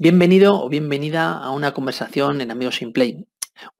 [0.00, 3.26] Bienvenido o bienvenida a una conversación en Amigos in Play,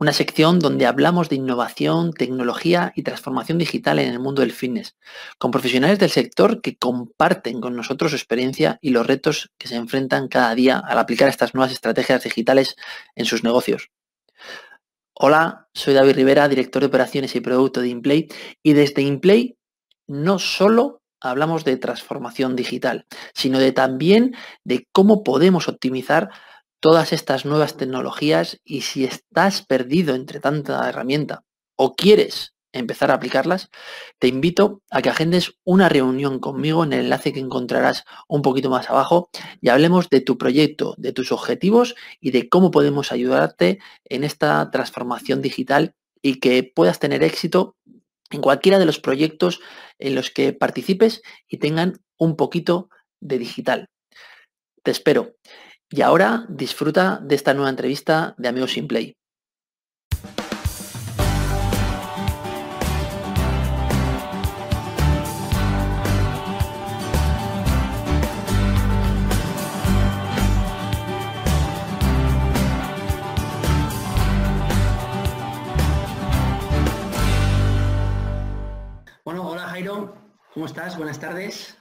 [0.00, 4.96] una sección donde hablamos de innovación, tecnología y transformación digital en el mundo del fitness,
[5.38, 9.76] con profesionales del sector que comparten con nosotros su experiencia y los retos que se
[9.76, 12.74] enfrentan cada día al aplicar estas nuevas estrategias digitales
[13.14, 13.92] en sus negocios.
[15.14, 18.27] Hola, soy David Rivera, director de operaciones y producto de InPlay,
[18.60, 19.56] y desde InPlay
[20.09, 26.30] no solo hablamos de transformación digital, sino de también de cómo podemos optimizar
[26.80, 31.45] todas estas nuevas tecnologías y si estás perdido entre tanta herramienta
[31.77, 33.70] o quieres empezar a aplicarlas,
[34.19, 38.71] te invito a que agendes una reunión conmigo en el enlace que encontrarás un poquito
[38.71, 43.79] más abajo y hablemos de tu proyecto, de tus objetivos y de cómo podemos ayudarte
[44.05, 47.77] en esta transformación digital y que puedas tener éxito
[48.30, 49.60] en cualquiera de los proyectos
[49.98, 53.87] en los que participes y tengan un poquito de digital.
[54.82, 55.37] Te espero.
[55.91, 59.18] Y ahora disfruta de esta nueva entrevista de Amigos Sin Play.
[80.58, 80.96] ¿Cómo estás?
[80.96, 81.78] Buenas tardes.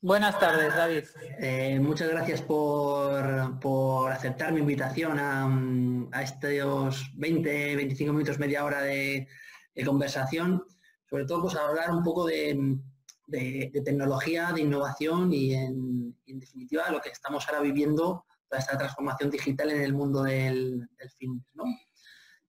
[0.00, 1.02] Buenas tardes, David.
[1.40, 9.26] Eh, muchas gracias por, aceptar mi invitación a, estos 20, 25 minutos, media hora de,
[9.84, 10.62] conversación.
[11.06, 12.78] Sobre todo, pues hablar un poco de,
[13.84, 19.70] tecnología, de innovación y en, definitiva lo que estamos ahora viviendo, toda esta transformación digital
[19.70, 21.42] en el mundo del, fitness.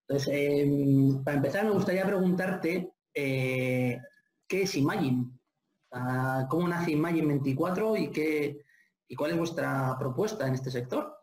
[0.08, 3.98] Entonces, em, para empezar, me gustaría preguntarte eh,
[4.48, 5.41] qué es Imagine.
[6.50, 8.66] ¿Cómo nace Imagine 24 y, qué,
[9.08, 11.22] y cuál es vuestra propuesta en este sector?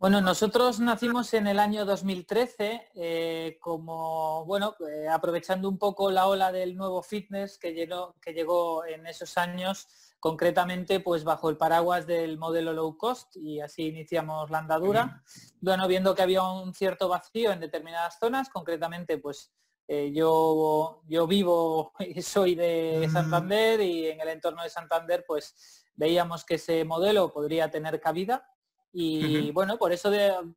[0.00, 6.28] Bueno, nosotros nacimos en el año 2013 eh, como, bueno, eh, aprovechando un poco la
[6.28, 9.88] ola del nuevo fitness que llegó, que llegó en esos años,
[10.20, 15.24] concretamente pues bajo el paraguas del modelo low cost y así iniciamos la andadura.
[15.60, 19.52] Bueno, viendo que había un cierto vacío en determinadas zonas, concretamente pues
[19.90, 23.08] eh, yo, yo vivo y soy de.
[23.10, 28.46] Santander y en el entorno de Santander pues veíamos que ese modelo podría tener cabida
[28.92, 30.10] y bueno, por eso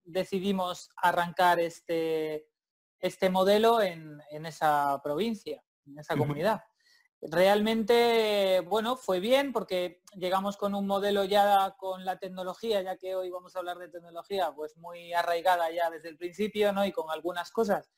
[0.03, 2.47] decidimos arrancar este,
[2.99, 6.63] este modelo en, esa provincia, en esa comunidad.
[7.21, 13.15] Realmente, bueno, fue bien porque llegamos con un modelo ya con la tecnología, ya que
[13.15, 16.83] hoy vamos a hablar de tecnología, pues muy arraigada ya desde el principio, ¿no?
[16.83, 17.91] Y con algunas cosas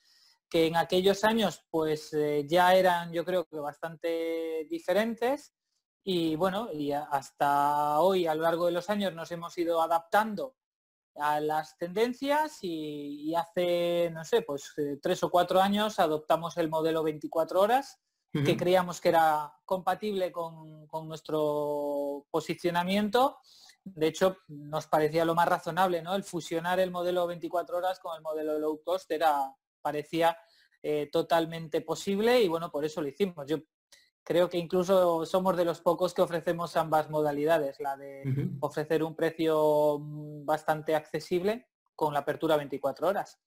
[0.53, 5.52] que en aquellos años pues eh, ya eran yo creo que bastante diferentes
[6.03, 10.56] y bueno, y hasta hoy a lo largo de los años nos hemos ido adaptando
[11.16, 16.70] a las tendencias y, hace, no sé, pues eh, tres o cuatro años adoptamos el
[16.70, 18.00] modelo 24 horas,
[18.31, 23.38] que creíamos que era compatible con, con, nuestro posicionamiento.
[23.84, 26.16] De hecho, nos parecía lo más razonable, ¿no?
[26.16, 30.35] El fusionar el modelo 24 horas con el modelo low cost era, parecía
[30.81, 33.45] eh, totalmente posible y bueno, por eso lo hicimos.
[33.47, 33.59] Yo
[34.23, 38.23] creo que incluso somos de los pocos que ofrecemos ambas modalidades, la de
[38.59, 43.39] ofrecer un precio mm, bastante accesible con la apertura 24 horas.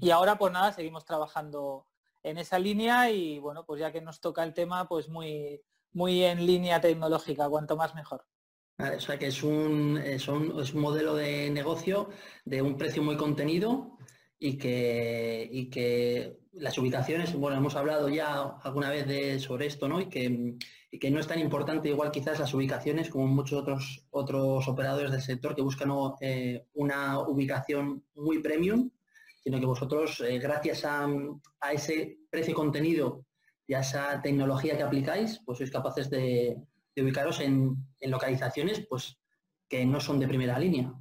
[0.00, 1.86] Y ahora pues nada, seguimos trabajando
[2.22, 5.60] en esa línea y bueno, pues ya que nos toca el tema, pues muy,
[5.92, 8.24] muy en línea tecnológica, cuanto más mejor.
[8.78, 12.10] o sea que es un, es un, es un modelo de negocio
[12.44, 13.96] de un precio muy contenido
[14.38, 19.88] y que, y que las ubicaciones, bueno, hemos hablado ya alguna vez de, sobre esto,
[19.88, 20.00] ¿no?
[20.00, 20.56] Y que,
[21.00, 25.22] que, no es tan importante igual quizás las ubicaciones como muchos otros, otros operadores del
[25.22, 28.90] sector que buscan eh, una ubicación muy premium,
[29.42, 31.08] sino que vosotros, eh, gracias a,
[31.72, 33.24] ese precio contenido
[33.66, 36.56] y a esa tecnología que aplicáis, pues sois capaces de,
[36.96, 39.18] ubicaros en, en localizaciones pues,
[39.68, 40.94] que no son de primera línea.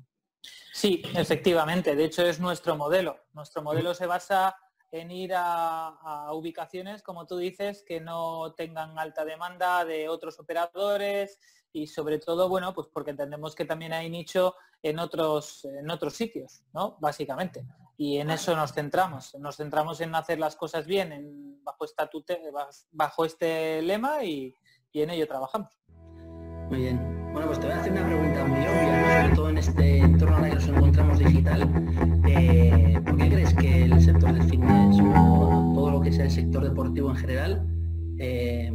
[0.74, 1.96] Sí, efectivamente.
[1.96, 3.18] De hecho, es nuestro modelo.
[3.34, 4.56] Nuestro modelo se basa
[4.92, 11.40] en ir a, ubicaciones, como tú dices, que no tengan alta demanda de otros operadores
[11.72, 16.14] y sobre todo, bueno, pues porque entendemos que también hay nicho en otros, en otros
[16.14, 16.98] sitios, ¿no?
[17.00, 17.66] Básicamente.
[17.98, 19.36] Y en eso nos centramos.
[19.36, 21.86] Nos centramos en hacer las cosas bien bajo,
[22.92, 24.54] bajo este lema y
[24.94, 25.78] en ello trabajamos.
[26.70, 27.25] Muy bien.
[27.36, 30.38] Bueno, pues te voy a hacer una pregunta muy obvia, sobre todo en este entorno
[30.38, 31.70] en el que nos encontramos digital.
[32.30, 36.32] Eh, ¿Por qué crees que el sector del fitness o todo lo que sea el
[36.32, 37.68] sector deportivo en general,
[38.20, 38.72] eh,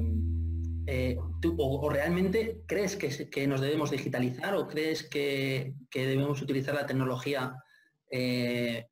[0.86, 1.16] eh,
[1.56, 7.56] o, realmente crees que, nos debemos digitalizar o crees que, debemos utilizar la tecnología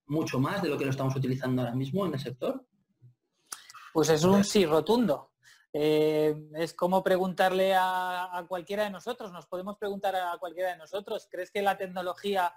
[0.07, 2.65] mucho más de lo que lo estamos utilizando ahora mismo en el sector?
[3.93, 5.28] Pues es un sí rotundo.
[5.73, 11.29] Eh, es como preguntarle a, cualquiera de nosotros, nos podemos preguntar a cualquiera de nosotros,
[11.31, 12.53] ¿crees que la tecnología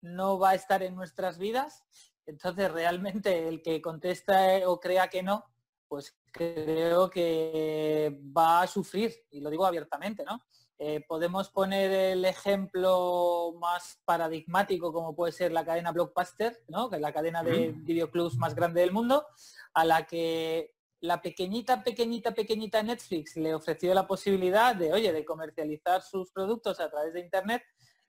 [0.00, 1.84] no va a estar en nuestras vidas?
[2.26, 5.44] Entonces, realmente el que contesta o crea que no,
[5.88, 10.42] pues creo que va a sufrir, y lo digo abiertamente, ¿no?
[10.78, 16.90] Eh, podemos poner el ejemplo más paradigmático como puede ser la cadena Blockbuster, ¿no?
[16.90, 19.24] que es la cadena de videoclubs más grande del mundo,
[19.72, 20.73] a la que
[21.04, 26.80] la pequeñita, pequeñita, pequeñita Netflix le ofreció la posibilidad de, oye, de comercializar sus productos
[26.80, 27.62] a través de Internet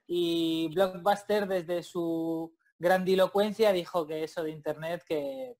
[0.07, 5.57] y Blockbuster desde su grandilocuencia dijo que eso de Internet que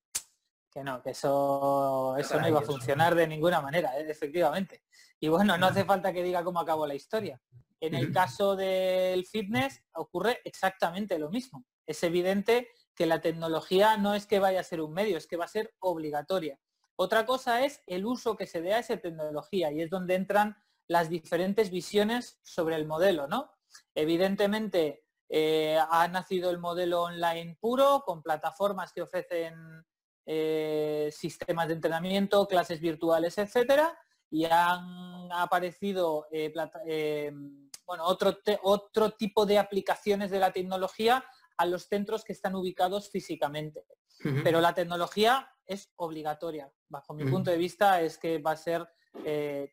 [0.76, 4.04] que no, que eso, eso no iba a funcionar de ninguna manera, ¿eh?
[4.10, 4.82] efectivamente.
[5.18, 7.40] Y bueno, no hace falta que diga cómo acabó la historia.
[7.80, 11.64] En el caso del fitness ocurre exactamente lo mismo.
[11.86, 15.38] Es evidente que la tecnología no es que vaya a ser un medio, es que
[15.38, 16.58] va a ser obligatoria.
[16.96, 20.56] Otra cosa es el uso que se dé a esa tecnología y es donde entran
[20.88, 23.50] las diferentes visiones sobre el modelo, ¿no?
[23.94, 29.84] Evidentemente eh, ha nacido el modelo online puro con plataformas que ofrecen
[30.24, 33.98] eh, sistemas de entrenamiento, clases virtuales, etcétera,
[34.30, 36.52] y han aparecido eh,
[37.84, 41.24] bueno, otro, otro tipo de aplicaciones de la tecnología
[41.58, 43.84] a los centros que están ubicados físicamente.
[44.42, 46.72] Pero la tecnología es obligatoria.
[46.88, 48.88] Bajo mi punto de vista es que va a ser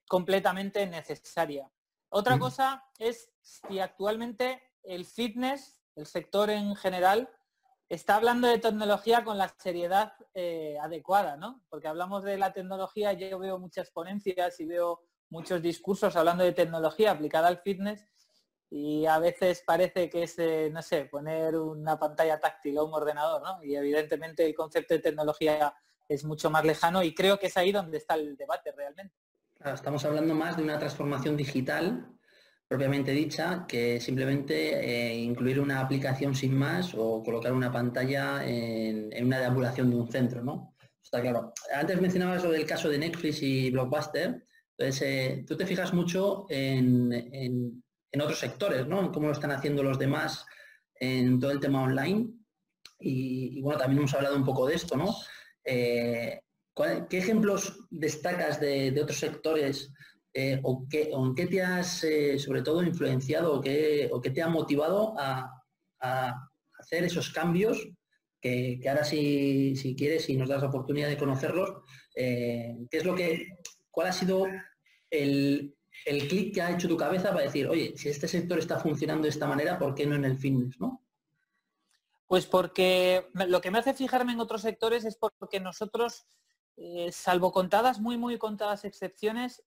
[0.08, 1.70] completamente necesaria.
[2.10, 7.30] Otra cosa es si actualmente el fitness, el sector en general,
[7.90, 11.64] está hablando de tecnología con la seriedad eh, adecuada, ¿no?
[11.70, 16.54] Porque hablamos de la tecnología, yo veo muchas ponencias y veo muchos discursos hablando de
[16.54, 18.06] tecnología aplicada al fitness
[18.70, 22.94] y a veces parece que es, eh, no sé, poner una pantalla táctil o un
[22.94, 23.64] ordenador, ¿no?
[23.64, 25.76] Y evidentemente el concepto de tecnología
[26.08, 29.16] es mucho más lejano y creo que es ahí donde está el debate realmente.
[29.64, 32.14] Estamos hablando más de una transformación digital
[32.74, 39.12] propiamente dicha que simplemente eh, incluir una aplicación sin más o colocar una pantalla en,
[39.24, 40.76] una deambulación de un centro, ¿no?
[41.04, 41.54] Está claro.
[41.72, 44.48] Antes mencionabas lo del caso de Netflix y Blockbuster.
[44.76, 47.84] Entonces, eh, tú te fijas mucho en,
[48.20, 49.02] otros sectores, ¿no?
[49.02, 50.44] En cómo lo están haciendo los demás
[51.00, 52.32] en todo el tema online.
[53.00, 55.14] Y, bueno, también hemos hablado un poco de esto, ¿no?
[55.66, 56.40] Eh,
[57.10, 59.92] ¿Qué ejemplos destacas de otros sectores
[60.34, 64.48] eh, o, qué, en qué te has eh, sobre todo influenciado o qué, te ha
[64.48, 65.52] motivado a,
[66.80, 67.88] hacer esos cambios
[68.42, 71.70] que, ahora si, quieres y nos das la oportunidad de conocerlos,
[72.14, 73.48] ¿qué es lo que,
[73.90, 74.48] cuál ha sido
[75.10, 75.76] el,
[76.06, 79.24] el clic que ha hecho tu cabeza para decir, oye, si este sector está funcionando
[79.24, 80.78] de esta manera, ¿por qué no en el fitness?
[80.80, 81.03] ¿no?
[82.34, 86.26] Pues porque lo que me hace fijarme en otros sectores es porque nosotros,
[87.12, 89.64] salvo contadas, muy, muy contadas excepciones,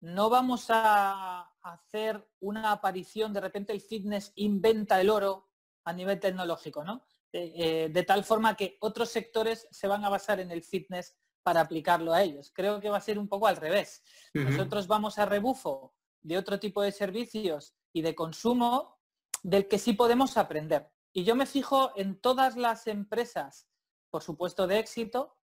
[0.00, 5.48] no vamos a hacer una aparición, de repente el fitness inventa el oro
[5.84, 7.04] a nivel tecnológico, ¿no?
[7.32, 11.60] Eh, de tal forma que otros sectores se van a basar en el fitness para
[11.60, 12.50] aplicarlo a ellos.
[12.52, 14.02] Creo que va a ser un poco al revés.
[14.34, 18.98] Nosotros vamos a rebufo de otro tipo de servicios y de consumo
[19.44, 20.90] del que sí podemos aprender.
[21.18, 23.66] Y yo me fijo en todas las empresas,
[24.08, 25.36] por supuesto de éxito,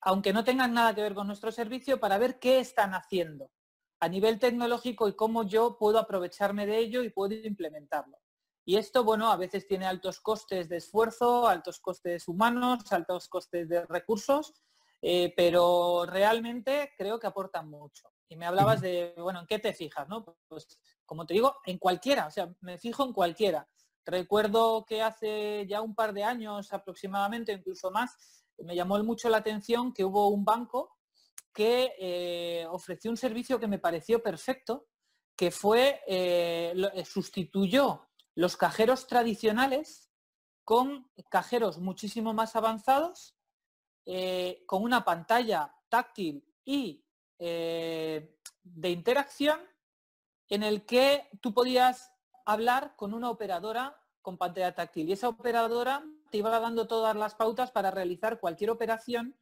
[0.00, 3.52] aunque no tengan nada que ver con nuestro servicio, para ver qué están haciendo
[4.00, 8.18] a nivel tecnológico y cómo yo puedo aprovecharme de ello y puedo implementarlo.
[8.64, 13.68] Y esto, bueno, a veces tiene altos costes de esfuerzo, altos costes humanos, altos costes
[13.68, 14.52] de recursos,
[15.00, 18.10] eh, pero realmente creo que aportan mucho.
[18.28, 20.08] Y me hablabas de, bueno, ¿en qué te fijas?
[20.08, 20.24] No?
[20.48, 20.66] Pues,
[21.06, 23.68] como te digo, en cualquiera, o sea, me fijo en cualquiera.
[24.06, 29.38] Recuerdo que hace ya un par de años aproximadamente, incluso más, me llamó mucho la
[29.38, 30.94] atención que hubo un banco
[31.54, 34.88] que eh, ofreció un servicio que me pareció perfecto,
[35.36, 40.10] que fue, eh, eh, sustituyó los cajeros tradicionales
[40.64, 43.36] con cajeros muchísimo más avanzados,
[44.66, 47.04] con una pantalla táctil y
[47.38, 49.60] de interacción
[50.48, 52.13] en el que tú podías
[52.44, 57.34] hablar con una operadora con pantalla táctil y esa operadora te iba dando todas las
[57.34, 59.36] pautas para realizar cualquier operación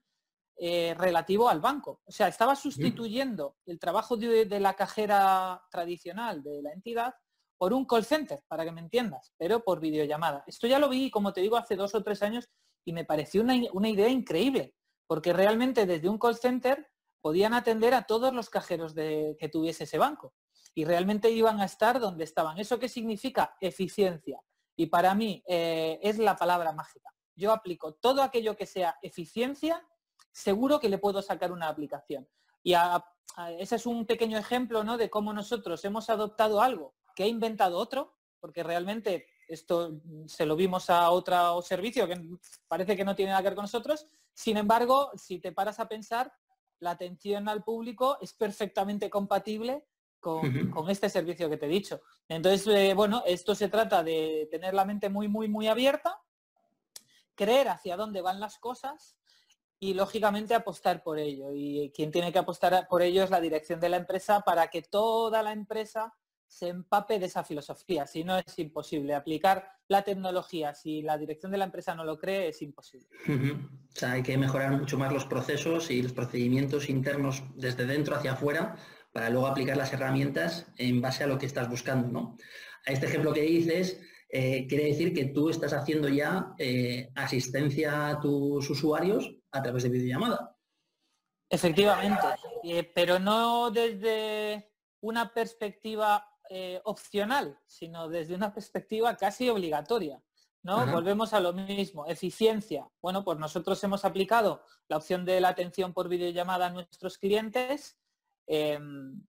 [0.57, 2.03] eh, relativo al banco.
[2.05, 7.15] O sea, estaba sustituyendo el trabajo de, la cajera tradicional de la entidad
[7.57, 10.45] por un call center, para que me entiendas, pero por videollamada.
[10.47, 12.51] Esto ya lo vi, como te digo, hace dos o tres años
[12.85, 14.75] y me pareció una, idea increíble,
[15.07, 16.89] porque realmente desde un call center
[17.21, 20.35] podían atender a todos los cajeros de, que tuviese ese banco.
[20.75, 22.59] Y realmente iban a estar donde estaban.
[22.59, 23.57] ¿Eso qué significa?
[23.61, 24.43] Eficiencia.
[24.76, 27.12] Y para mí eh, es la palabra mágica.
[27.35, 29.87] Yo aplico todo aquello que sea eficiencia,
[30.31, 32.29] seguro que le puedo sacar una aplicación.
[32.62, 32.75] Y
[33.59, 34.97] ese es un pequeño ejemplo ¿no?
[34.97, 40.57] de cómo nosotros hemos adoptado algo que ha inventado otro, porque realmente esto se lo
[40.57, 42.21] vimos a otro servicio que
[42.69, 44.07] parece que no tiene nada que ver con nosotros.
[44.33, 46.33] Sin embargo, si te paras a pensar,
[46.79, 49.87] la atención al público es perfectamente compatible
[50.23, 52.00] con, este servicio que te he dicho.
[52.29, 56.17] Entonces, eh, bueno, esto se trata de tener la mente muy, muy, muy abierta,
[57.35, 59.19] creer hacia dónde van las cosas
[59.81, 61.50] y, lógicamente, apostar por ello.
[61.52, 64.83] Y quien tiene que apostar por ello es la dirección de la empresa para que
[64.83, 66.14] toda la empresa
[66.47, 68.07] se empape de esa filosofía.
[68.07, 69.14] Si no, es imposible.
[69.14, 73.09] Aplicar la tecnología, si la dirección de la empresa no lo cree, es imposible.
[73.26, 78.14] O sea, hay que mejorar mucho más los procesos y los procedimientos internos desde dentro
[78.14, 78.76] hacia afuera
[79.12, 82.09] para luego aplicar las herramientas en base a lo que estás buscando.
[82.09, 82.37] ¿no?
[82.87, 88.09] A este ejemplo que dices, eh, quiere decir que tú estás haciendo ya eh, asistencia
[88.09, 90.57] a tus usuarios a través de videollamada.
[91.50, 92.26] Efectivamente,
[92.64, 96.28] eh, pero no desde una perspectiva
[96.85, 100.23] opcional, sino desde una perspectiva casi obligatoria.
[100.62, 100.87] ¿no?
[100.87, 102.87] Volvemos a lo mismo, eficiencia.
[103.00, 107.97] Bueno, pues nosotros hemos aplicado la opción de la atención por videollamada a nuestros clientes
[108.47, 109.23] Em,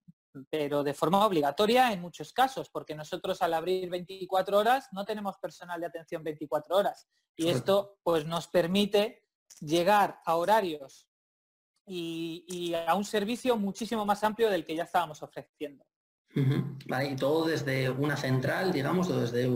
[0.49, 5.37] pero de forma obligatoria en muchos casos, porque nosotros al abrir 24 horas no tenemos
[5.37, 7.07] personal de atención 24 horas.
[7.35, 9.27] Y esto pues nos permite
[9.59, 11.07] llegar a horarios
[11.85, 15.85] y, a un servicio muchísimo más amplio del que ya estábamos ofreciendo.
[16.35, 19.47] y todo desde una central, digamos, desde,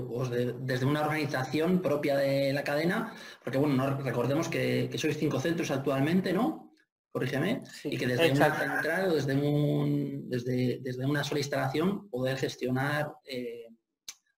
[0.60, 5.72] desde una organización propia de la cadena, porque bueno, recordemos que, que sois cinco centros
[5.72, 6.67] actualmente, ¿no?
[7.18, 12.38] Corrígeme, y que desde una central o desde, un, desde, desde, una sola instalación poder
[12.38, 13.66] gestionar eh,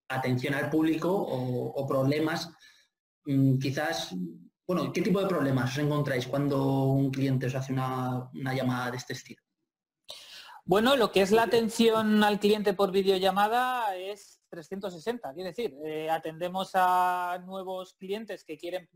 [0.08, 2.50] atención al público o, problemas,
[3.26, 4.16] mm, quizás,
[4.66, 8.92] bueno, ¿qué tipo de problemas os encontráis cuando un cliente os hace una, una llamada
[8.92, 9.44] de este estilo?
[10.64, 16.10] Bueno, lo que es la atención al cliente por videollamada es 360, quiere decir, eh,
[16.10, 18.90] atendemos a nuevos clientes que quieren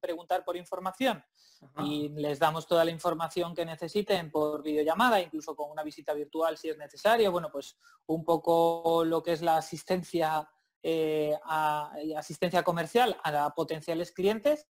[0.00, 1.22] preguntar por información
[1.84, 6.56] y les damos toda la información que necesiten por videollamada, incluso con una visita virtual
[6.56, 7.32] si es necesario.
[7.32, 7.76] Bueno, pues
[8.06, 10.48] un poco lo que es la asistencia,
[10.82, 11.36] eh,
[12.16, 14.68] asistencia comercial a potenciales clientes,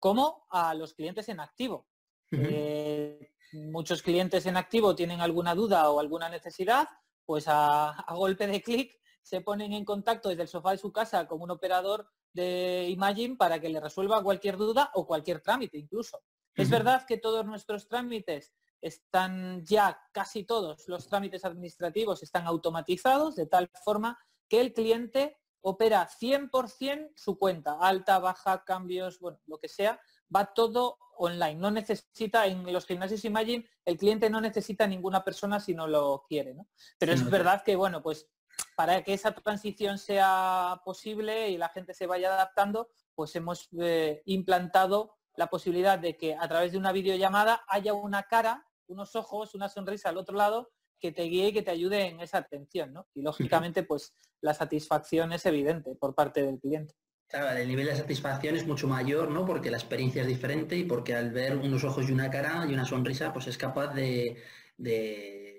[0.00, 1.86] como a los clientes en activo.
[2.32, 6.88] Eh, muchos clientes en activo tienen alguna duda o alguna necesidad,
[7.24, 11.26] pues a golpe de clic se ponen en contacto desde el sofá de su casa
[11.26, 16.22] con un operador de Imagine para que le resuelva cualquier duda o cualquier trámite incluso.
[16.54, 23.34] Es verdad que todos nuestros trámites están ya, casi todos los trámites administrativos están automatizados
[23.34, 29.58] de tal forma que el cliente opera 100% su cuenta, alta, baja, cambios, bueno, lo
[29.58, 29.98] que sea,
[30.34, 31.54] va todo online.
[31.54, 36.26] No necesita, en los gimnasios Imagine, el cliente no necesita ninguna persona si no lo
[36.28, 36.68] quiere, ¿no?
[36.98, 38.28] Pero es verdad que, bueno, pues
[38.76, 44.22] para que esa transición sea posible y la gente se vaya adaptando, pues hemos eh,
[44.26, 49.54] implantado la posibilidad de que a través de una videollamada haya una cara, unos ojos,
[49.54, 52.92] una sonrisa al otro lado que te guíe y que te ayude en esa atención,
[52.92, 53.06] ¿no?
[53.14, 56.94] Y lógicamente, pues la satisfacción es evidente por parte del cliente.
[57.26, 59.44] Claro, el nivel de satisfacción es mucho mayor, ¿no?
[59.44, 62.72] Porque la experiencia es diferente y porque al ver unos ojos y una cara y
[62.72, 64.36] una sonrisa, pues es capaz de
[64.76, 65.53] de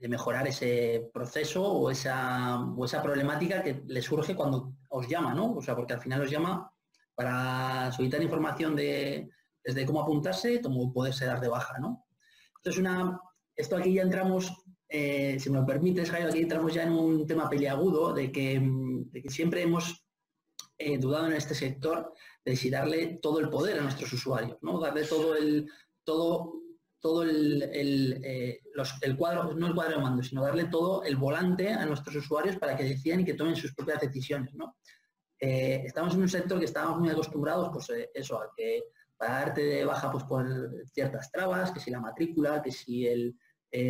[0.00, 5.54] mejorar ese proceso o esa, o esa problemática que le surge cuando os llama, ¿no?
[5.54, 6.72] O sea, porque al final os llama
[7.14, 9.30] para solicitar información de,
[9.62, 12.06] desde cómo apuntarse, cómo poderse dar de baja, ¿no?
[12.56, 13.20] Entonces, una,
[13.54, 14.52] esto aquí ya entramos,
[14.88, 18.60] eh, si me lo permites, Jairo, aquí entramos ya en un tema peliagudo de que,
[18.62, 20.06] de que siempre hemos
[20.78, 24.80] eh, dudado en este sector de si darle todo el poder a nuestros usuarios, ¿no?
[24.80, 25.70] Darle todo el,
[26.04, 26.54] todo
[27.00, 28.60] todo el, eh,
[29.02, 32.56] el, cuadro, no el cuadro de mando, sino darle todo el volante a nuestros usuarios
[32.56, 34.54] para que decidan y que tomen sus propias decisiones.
[34.54, 34.76] ¿no?
[35.38, 38.84] Eh, estamos en un sector que estamos muy acostumbrados, pues eh, eso, a que
[39.16, 40.46] para darte de baja pues por
[40.92, 43.36] ciertas trabas, que si la matrícula, que si el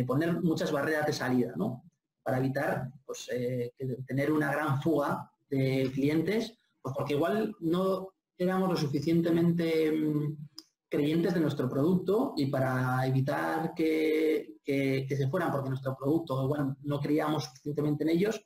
[0.05, 1.83] poner muchas barreras de salida, ¿no?
[2.21, 3.29] Para evitar pues,
[4.05, 10.49] tener una gran fuga de clientes, pues porque igual no éramos lo suficientemente mm,
[10.91, 16.99] creyentes de nuestro producto y para evitar que, se fueran porque nuestro producto bueno, no
[16.99, 18.45] creíamos suficientemente en ellos,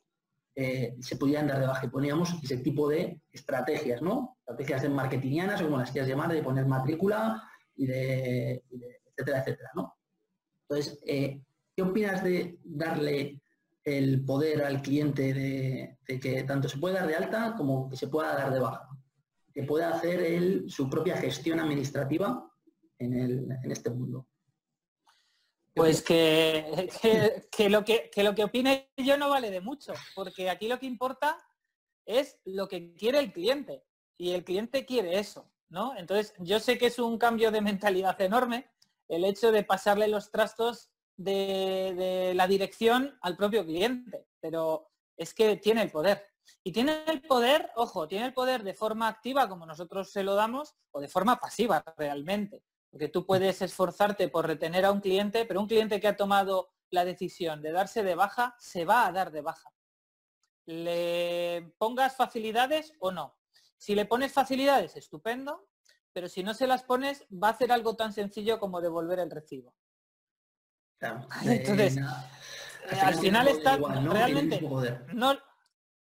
[0.54, 4.36] eh, se pudieran dar de baja y poníamos ese tipo de estrategias, ¿no?
[4.38, 7.42] Estrategias de marketingianas o como las quieras llamar, de poner matrícula
[7.74, 8.62] y de,
[9.04, 9.96] etcétera, etcétera, ¿no?
[10.62, 11.42] Entonces, eh,
[11.74, 13.42] ¿qué opinas de darle
[13.82, 18.06] el poder al cliente de, que tanto se puede dar de alta como que se
[18.06, 18.88] pueda dar de baja,
[19.56, 22.46] que pueda hacer él su propia gestión administrativa
[22.98, 24.28] en, este mundo.
[25.74, 26.90] Pues que,
[27.70, 30.84] lo que, que lo que opine yo no vale de mucho, porque aquí lo que
[30.84, 31.38] importa
[32.04, 33.82] es lo que quiere el cliente
[34.18, 35.96] y el cliente quiere eso, ¿no?
[35.96, 38.70] Entonces, yo sé que es un cambio de mentalidad enorme
[39.08, 45.56] el hecho de pasarle los trastos de, la dirección al propio cliente, pero es que
[45.56, 46.26] tiene el poder.
[46.62, 50.34] Y tiene el poder, ojo, tiene el poder de forma activa como nosotros se lo
[50.34, 52.62] damos o de forma pasiva realmente.
[52.90, 56.70] Porque tú puedes esforzarte por retener a un cliente, pero un cliente que ha tomado
[56.90, 59.70] la decisión de darse de baja, se va a dar de baja.
[60.66, 63.36] Le pongas facilidades o no.
[63.76, 65.68] Si le pones facilidades, estupendo,
[66.12, 69.30] pero si no se las pones, va a hacer algo tan sencillo como devolver el
[69.30, 69.74] recibo.
[70.98, 74.60] Claro, Entonces, eh, al final está realmente
[75.12, 75.36] no,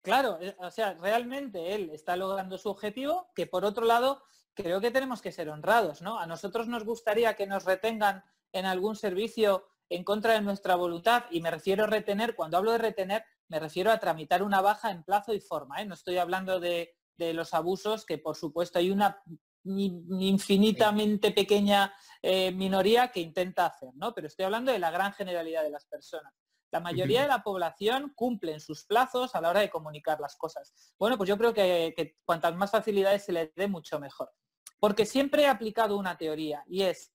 [0.04, 4.80] claro, eh, o sea, realmente él está logrando su objetivo, que por otro lado creo
[4.80, 6.20] que tenemos que ser honrados, ¿no?
[6.20, 11.24] A nosotros nos gustaría que nos retengan en algún servicio en contra de nuestra voluntad
[11.30, 14.90] y me refiero a retener, cuando hablo de retener, me refiero a tramitar una baja
[14.90, 15.86] en plazo y forma, ¿eh?
[15.86, 19.22] no estoy hablando de, los abusos, que por supuesto hay una
[19.64, 24.12] infinitamente pequeña eh, minoría que intenta hacer, ¿no?
[24.12, 26.34] Pero estoy hablando de la gran generalidad de las personas.
[26.74, 30.74] La mayoría de la población cumplen sus plazos a la hora de comunicar las cosas.
[30.98, 34.32] Bueno, pues yo creo que, que cuantas más facilidades se le dé, mucho mejor.
[34.80, 37.14] Porque siempre he aplicado una teoría y es,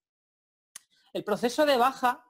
[1.12, 2.24] el proceso de baja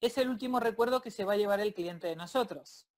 [0.00, 2.88] es el último recuerdo que se va a llevar el cliente de nosotros.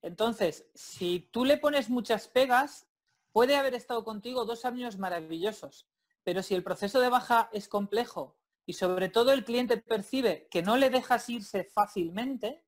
[0.00, 2.88] Entonces, si tú le pones muchas pegas,
[3.30, 5.86] puede haber estado contigo dos años maravillosos,
[6.24, 10.62] pero si el proceso de baja es complejo y sobre todo el cliente percibe que
[10.62, 12.64] no le dejas irse fácilmente,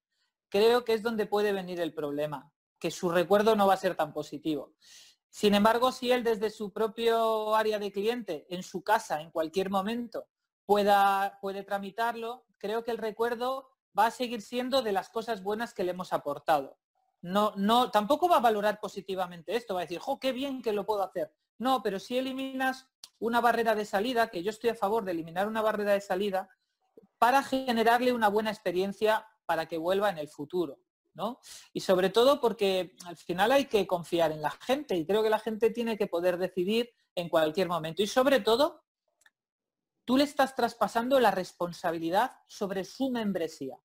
[0.55, 3.97] creo que es donde puede venir el problema, que su recuerdo no va a ser
[3.97, 4.73] tan positivo.
[5.29, 9.69] Sin embargo, si él desde su propio área de cliente, en su casa, en cualquier
[9.69, 10.29] momento,
[10.65, 15.75] pueda, puede tramitarlo, creo que el recuerdo va a seguir siendo de las cosas buenas
[15.75, 16.79] que le hemos aportado.
[17.21, 20.73] No, no, tampoco va a valorar positivamente esto, va a decir, jo, qué bien que
[20.73, 21.35] lo puedo hacer.
[21.59, 22.87] No, pero si eliminas
[23.19, 26.49] una barrera de salida, que yo estoy a favor de eliminar una barrera de salida,
[27.19, 30.79] para generarle una buena experiencia para que vuelva en el futuro.
[31.15, 31.39] ¿no?
[31.73, 35.31] Y sobre todo porque al final hay que confiar en la gente y creo que
[35.31, 38.03] la gente tiene que poder decidir en cualquier momento.
[38.03, 38.83] Y sobre todo,
[40.05, 43.79] tú le estás traspasando la responsabilidad sobre su membresía.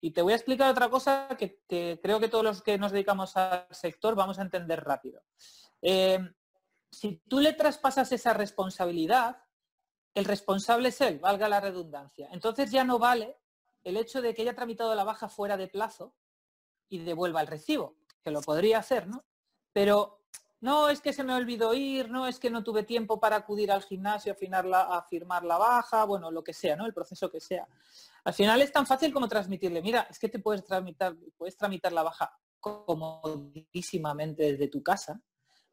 [0.00, 3.36] Y te voy a explicar otra cosa que, creo que todos los que nos dedicamos
[3.36, 5.22] al sector vamos a entender rápido.
[5.80, 6.18] Eh,
[6.90, 9.44] si tú le traspasas esa responsabilidad,
[10.14, 12.28] el responsable es él, valga la redundancia.
[12.32, 13.38] Entonces ya no vale
[13.84, 16.14] el hecho de que haya tramitado la baja fuera de plazo
[16.88, 19.24] y devuelva el recibo, que lo podría hacer, ¿no?
[19.72, 20.22] Pero
[20.60, 23.72] no es que se me olvidó ir, no es que no tuve tiempo para acudir
[23.72, 26.86] al gimnasio a, firmar la baja, bueno, lo que sea, ¿no?
[26.86, 27.66] El proceso que sea.
[28.24, 31.92] Al final es tan fácil como transmitirle, mira, es que te puedes tramitar, puedes tramitar
[31.92, 35.20] la baja comodísimamente desde tu casa,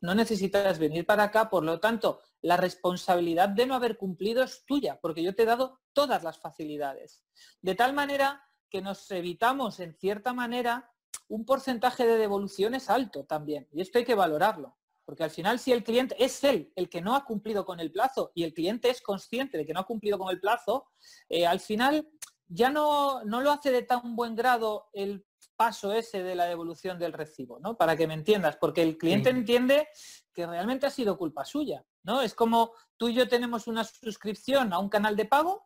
[0.02, 4.66] no necesitas venir para acá, por lo tanto, la responsabilidad de no haber cumplido es
[4.66, 7.24] tuya, porque yo te he dado todas las facilidades.
[7.62, 10.92] De tal manera que nos evitamos, en cierta manera,
[11.28, 14.78] un porcentaje de devoluciones alto también, y esto hay que valorarlo.
[15.10, 17.92] Porque al final si el cliente es él el que no ha cumplido con el
[17.92, 20.86] plazo y el cliente es consciente de que no ha cumplido con el plazo,
[21.30, 22.08] eh, al final
[22.48, 25.26] ya no, no, lo hace de tan buen grado el
[25.60, 27.76] paso ese de la devolución del recibo, ¿no?
[27.76, 29.90] Para que me entiendas, porque el cliente entiende
[30.32, 32.22] que realmente ha sido culpa suya, ¿no?
[32.22, 35.62] Es como tú y yo tenemos una suscripción a un canal de pago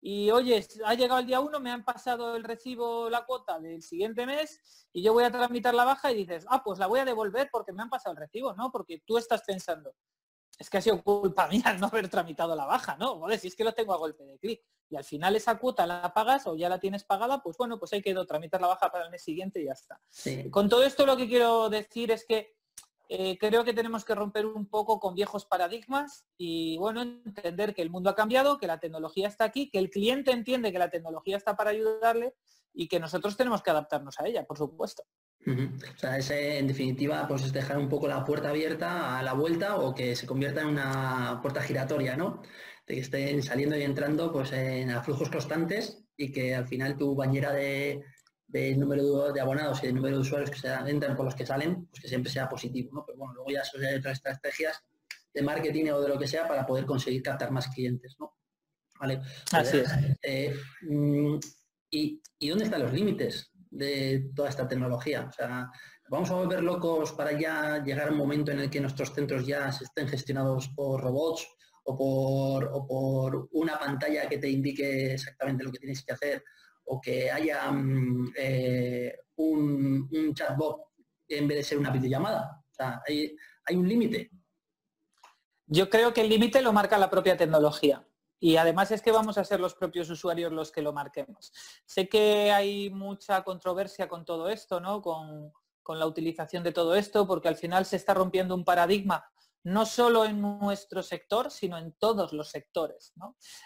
[0.00, 3.82] y oye, ha llegado el día uno, me han pasado el recibo, la cuota del
[3.82, 7.00] siguiente mes y yo voy a tramitar la baja y dices, ah, pues la voy
[7.00, 8.72] a devolver porque me han pasado el recibo, ¿no?
[8.72, 9.94] Porque tú estás pensando,
[10.58, 13.18] es que ha sido culpa mía no haber tramitado la baja, ¿no?
[13.18, 15.86] Joder, si es que lo tengo a golpe de clic y al final esa cuota
[15.86, 18.90] la pagas o ya la tienes pagada, pues bueno, pues hay que tramitar la baja
[18.90, 20.00] para el mes siguiente y ya está.
[20.50, 22.56] Con todo esto lo que quiero decir es que
[23.10, 27.80] eh, creo que tenemos que romper un poco con viejos paradigmas y bueno, entender que
[27.80, 30.90] el mundo ha cambiado, que la tecnología está aquí, que el cliente entiende que la
[30.90, 32.34] tecnología está para ayudarle
[32.74, 35.04] y que nosotros tenemos que adaptarnos a ella, por supuesto.
[35.46, 39.32] O sea, ese, en definitiva, pues es dejar un poco la puerta abierta a la
[39.32, 42.42] vuelta o que se convierta en una puerta giratoria, ¿no?
[42.86, 46.96] De que estén saliendo y entrando pues en a flujos constantes y que al final
[46.96, 48.04] tu bañera de,
[48.76, 51.86] número de abonados y de número de usuarios que se entran por los que salen,
[51.86, 53.04] pues que siempre sea positivo, ¿no?
[53.06, 54.82] Pero bueno, luego ya son otras estrategias
[55.32, 58.36] de marketing o de lo que sea para poder conseguir captar más clientes, ¿no?
[59.00, 59.20] Vale.
[59.52, 59.90] Así es.
[60.22, 61.38] Eh, mm,
[61.90, 63.50] ¿y, ¿Y dónde están los límites?
[63.70, 65.26] De toda esta tecnología.
[65.28, 65.70] O sea,
[66.08, 69.46] vamos a volver locos para ya llegar a un momento en el que nuestros centros
[69.46, 71.46] ya se estén gestionados por robots
[71.84, 76.44] o por, por una pantalla que te indique exactamente lo que tienes que hacer
[76.84, 80.88] o que haya mm, eh, un, chatbot
[81.28, 82.62] en vez de ser una videollamada.
[82.70, 84.30] O sea, hay, hay un límite.
[85.66, 88.07] Yo creo que el límite lo marca la propia tecnología.
[88.40, 91.52] Y además es que vamos a ser los propios usuarios los que lo marquemos.
[91.84, 95.02] Sé que hay mucha controversia con todo esto, ¿no?
[95.02, 95.52] Con,
[95.90, 99.24] la utilización de todo esto, porque al final se está rompiendo un paradigma
[99.64, 103.14] no solo en nuestro sector, sino en todos los sectores.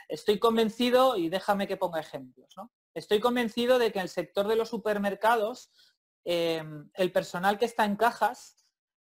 [0.07, 2.55] Estoy convencido, y déjame que ponga ejemplos,
[2.95, 5.73] estoy convencido de que en el sector de los supermercados,
[6.25, 6.63] eh,
[6.95, 8.57] el personal que está en cajas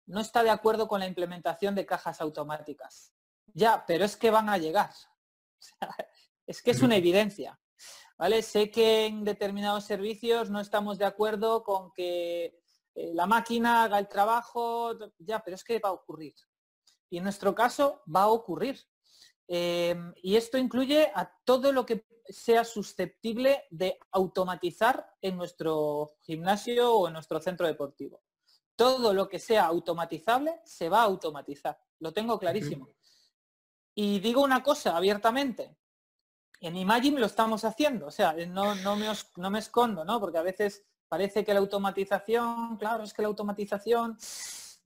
[0.07, 3.13] no está de acuerdo con la implementación de cajas automáticas.
[3.53, 4.89] Ya, pero es que van a llegar
[6.47, 7.59] es que es una evidencia.
[8.21, 8.43] ¿vale?
[8.43, 12.61] Sé que en determinados servicios no estamos de acuerdo con que
[12.93, 16.35] eh, la máquina haga el trabajo, ya, pero es que va a ocurrir.
[17.09, 18.79] Y en nuestro caso va a ocurrir.
[19.47, 26.93] Em, y esto incluye a todo lo que sea susceptible de automatizar en nuestro gimnasio
[26.93, 28.21] o en nuestro centro deportivo.
[28.75, 31.77] Todo lo que sea automatizable se va a automatizar.
[31.99, 32.87] Lo tengo clarísimo.
[33.93, 35.77] Y digo una cosa abiertamente,
[36.59, 40.19] en Imagine lo estamos haciendo, o sea, no, no, me, no me escondo, ¿no?
[40.19, 44.17] Porque a veces parece que la automatización, claro, es que la automatización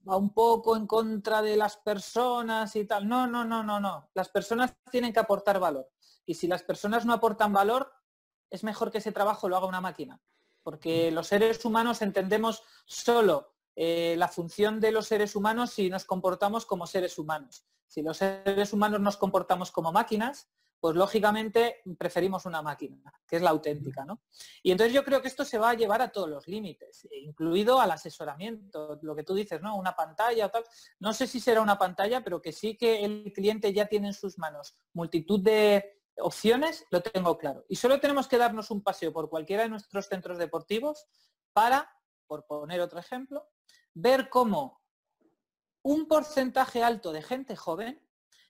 [0.08, 3.08] va un poco en contra de las personas y tal.
[3.08, 4.10] No, no, no, no, no.
[4.14, 5.90] Las personas tienen que aportar valor.
[6.24, 7.92] Y si las personas no aportan valor,
[8.50, 10.20] es mejor que ese trabajo lo haga una máquina.
[10.62, 16.04] Porque los seres humanos entendemos solo eh, la función de los seres humanos si nos
[16.04, 17.64] comportamos como seres humanos.
[17.86, 20.48] Si los seres humanos nos comportamos como máquinas,
[20.80, 24.22] pues lógicamente preferimos una máquina, que es la auténtica, ¿no?
[24.62, 27.80] Y entonces yo creo que esto se va a llevar a todos los límites, incluido
[27.80, 29.76] al asesoramiento, lo que tú dices, ¿no?
[29.76, 30.64] Una pantalla tal.
[31.00, 34.14] No sé si será una pantalla, pero que sí que el cliente ya tiene en
[34.14, 37.64] sus manos multitud de opciones, lo tengo claro.
[37.68, 41.06] Y solo tenemos que darnos un paseo por cualquiera de nuestros centros deportivos
[41.52, 41.90] para,
[42.26, 43.48] por poner otro ejemplo,
[43.94, 44.80] ver cómo
[45.86, 48.02] un porcentaje alto de gente joven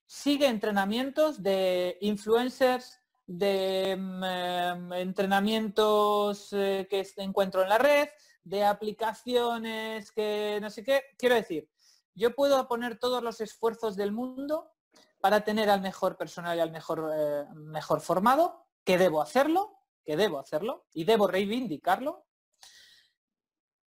[0.06, 8.08] sigue entrenamientos de influencers, de mm, em, entrenamientos eh, que encuentro en la red,
[8.42, 11.02] de aplicaciones que no sé qué.
[11.18, 11.68] Quiero decir,
[12.14, 14.72] yo puedo poner todos los esfuerzos del mundo
[15.20, 20.16] para tener al mejor personal y al mejor, eh, mejor formado, que debo hacerlo, que
[20.16, 22.24] debo hacerlo y debo reivindicarlo,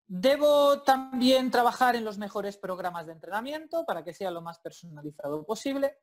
[0.08, 5.44] Debo también trabajar en los mejores programas de entrenamiento para que sea lo más personalizado
[5.44, 5.98] posible,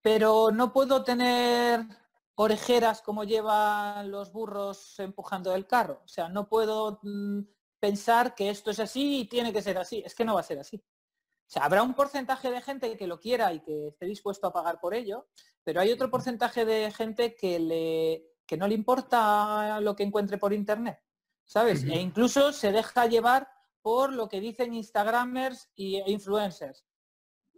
[0.00, 1.84] pero no puedo tener
[2.36, 6.00] orejeras como llevan los burros empujando el carro.
[6.04, 7.40] O sea, no puedo mm,
[7.78, 10.02] pensar que esto es así y tiene que ser así.
[10.06, 10.76] Es que no va a ser así.
[10.76, 14.52] O sea, habrá un porcentaje de gente que lo quiera y que esté dispuesto a
[14.52, 15.28] pagar por ello,
[15.64, 20.38] pero hay otro porcentaje de gente que, le, que no le importa lo que encuentre
[20.38, 20.98] por internet.
[21.48, 21.82] ¿Sabes?
[21.84, 23.48] E incluso se deja llevar
[23.80, 26.84] por lo que dicen Instagramers e influencers.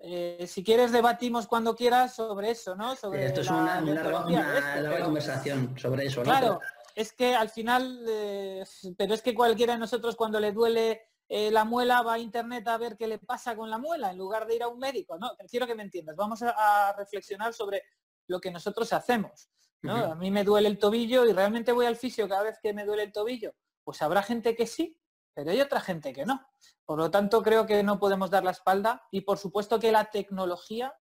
[0.02, 2.96] Eh, si quieres debatimos cuando quieras sobre eso, ¿no?
[2.96, 6.24] Sobre Esto es una, larga, conversación sobre eso, ¿no?
[6.24, 6.60] Claro,
[6.94, 8.64] es que al final, eh,
[8.96, 12.66] pero es que cualquiera de nosotros cuando le duele eh, la muela va a internet
[12.68, 15.18] a ver qué le pasa con la muela en lugar de ir a un médico,
[15.18, 15.32] ¿no?
[15.48, 16.16] Quiero que me entiendas.
[16.16, 17.82] Vamos a, reflexionar sobre
[18.28, 19.50] lo que nosotros hacemos.
[19.82, 19.94] ¿no?
[19.94, 22.84] A mí me duele el tobillo y realmente voy al fisio cada vez que me
[22.84, 23.54] duele el tobillo.
[23.84, 25.00] Pues habrá gente que sí,
[25.34, 26.46] pero hay otra gente que no.
[26.84, 30.10] Por lo tanto, creo que no podemos dar la espalda y por supuesto que la
[30.10, 30.94] tecnología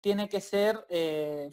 [0.00, 1.48] tiene que ser eh,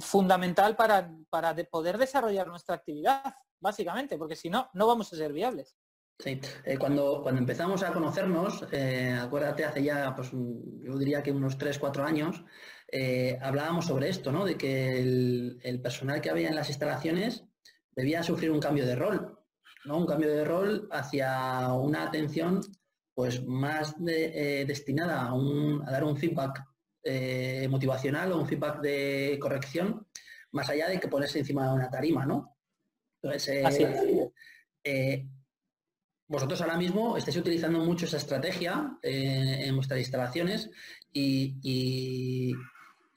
[0.00, 5.32] fundamental para, para poder desarrollar nuestra actividad, básicamente, porque si no, no vamos a ser
[5.32, 5.76] viables.
[6.18, 11.32] Sí, eh, cuando, cuando empezamos a conocernos, eh, acuérdate, hace ya, pues yo diría que
[11.32, 12.44] unos 3, 4 años,
[13.40, 14.44] hablábamos sobre esto, ¿no?
[14.44, 17.44] De que el, el personal que había en las instalaciones
[17.90, 19.43] debía sufrir un cambio de rol
[19.92, 22.60] un cambio de rol hacia una atención
[23.14, 26.64] pues más eh, destinada a, dar un feedback
[27.02, 30.06] eh, motivacional o un feedback de corrección,
[30.52, 32.56] más allá de que ponerse encima de una tarima, ¿no?
[33.22, 33.64] Entonces,
[34.82, 35.26] eh,
[36.26, 40.70] vosotros ahora mismo estáis utilizando mucho esa estrategia en vuestras instalaciones
[41.12, 42.54] y, y,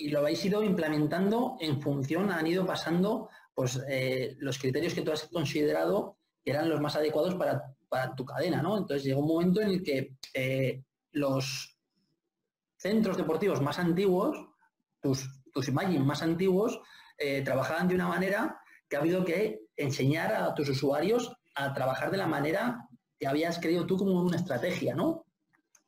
[0.09, 3.81] lo habéis ido implementando en función, han ido pasando pues,
[4.37, 6.16] los criterios que tú has considerado
[6.49, 8.77] eran los más adecuados para, tu cadena, ¿no?
[8.77, 11.77] Entonces llegó un momento en el que eh, los
[12.77, 14.37] centros deportivos más antiguos,
[15.01, 16.81] tus, tus más antiguos,
[17.17, 22.11] eh, trabajaban de una manera que ha habido que enseñar a tus usuarios a trabajar
[22.11, 22.87] de la manera
[23.19, 25.25] que habías creído tú como una estrategia, ¿no?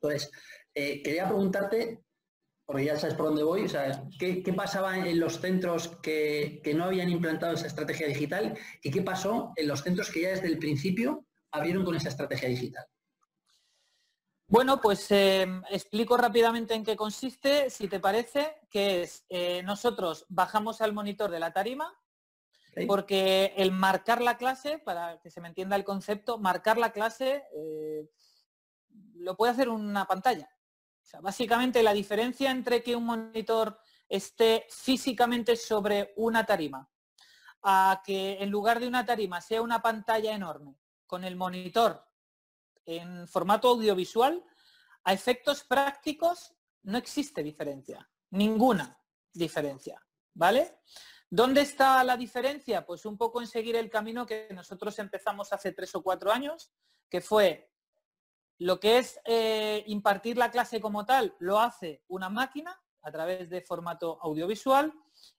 [0.01, 0.31] Entonces,
[0.73, 2.03] eh, quería preguntarte,
[2.69, 6.83] porque ya sabes por dónde voy, o sea, ¿qué, pasaba en los centros que, no
[6.83, 10.59] habían implantado esa estrategia digital y qué pasó en los centros que ya desde el
[10.59, 12.85] principio abrieron con esa estrategia digital?
[14.45, 20.27] Bueno, pues eh, explico rápidamente en qué consiste, si te parece, que es, eh, nosotros
[20.29, 21.99] bajamos al monitor de la tarima,
[22.85, 27.45] porque el marcar la clase, para que se me entienda el concepto, marcar la clase
[27.51, 28.07] eh,
[29.15, 30.47] lo puede hacer una pantalla.
[31.21, 36.89] Básicamente la diferencia entre que un monitor esté físicamente sobre una tarima
[37.63, 42.05] a que en lugar de una tarima sea una pantalla enorme con el monitor
[42.85, 44.43] en formato audiovisual,
[45.03, 48.99] a efectos prácticos no existe diferencia, ninguna
[49.33, 50.79] diferencia, ¿vale?
[51.29, 52.85] ¿Dónde está la diferencia?
[52.85, 56.71] Pues un poco en seguir el camino que nosotros empezamos hace tres o cuatro años,
[57.09, 57.68] que fue
[58.59, 63.49] lo que es eh, impartir la clase como tal, lo hace una máquina a través
[63.49, 64.93] de formato audiovisual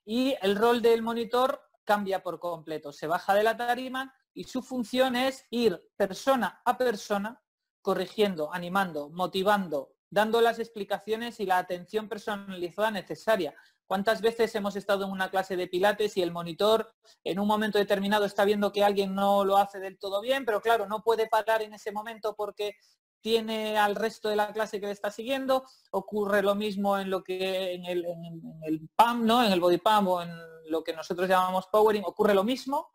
[0.05, 2.93] y el rol del monitor cambia por completo.
[2.93, 7.43] Se baja de la tarima y su función es ir persona a persona,
[7.83, 13.55] corrigiendo, animando, motivando, dando las explicaciones y la atención personalizada necesaria.
[13.87, 16.93] ¿Cuántas veces hemos estado en una clase de pilates y el monitor
[17.25, 20.61] en un momento determinado está viendo que alguien no lo hace del todo bien, pero
[20.61, 22.77] claro, no puede parar en ese momento porque
[23.21, 25.65] tiene al resto de la clase que le está siguiendo?
[25.91, 29.45] Ocurre lo mismo en lo que en el, PAM, ¿no?
[29.45, 30.31] En el body PAM o en
[30.67, 32.93] lo que nosotros llamamos powering, ocurre lo mismo.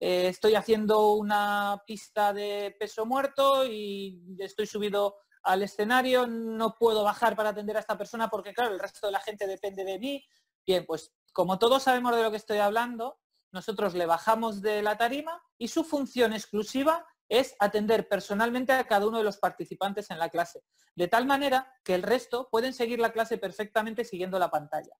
[0.00, 7.02] Eh, estoy haciendo una pista de peso muerto y estoy subido al escenario, no puedo
[7.02, 9.98] bajar para atender a esta persona porque, claro, el resto de la gente depende de
[9.98, 10.24] mí.
[10.66, 13.18] Bien, pues como todos sabemos de lo que estoy hablando,
[13.52, 19.06] nosotros le bajamos de la tarima y su función exclusiva es atender personalmente a cada
[19.06, 22.98] uno de los participantes en la clase, de tal manera que el resto pueden seguir
[22.98, 24.94] la clase perfectamente siguiendo la pantalla.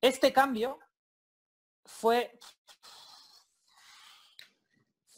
[0.00, 0.78] Este cambio
[1.84, 2.38] fue